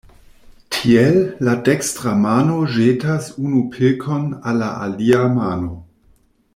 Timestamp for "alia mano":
4.89-5.77